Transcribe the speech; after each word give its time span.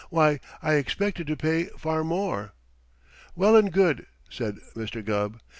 "Why, 0.09 0.39
I 0.63 0.73
expected 0.77 1.27
to 1.27 1.35
pay 1.37 1.65
far 1.77 2.03
more." 2.03 2.53
"Well 3.35 3.55
and 3.55 3.71
good," 3.71 4.07
said 4.31 4.57
Mr. 4.75 5.05
Gubb. 5.05 5.37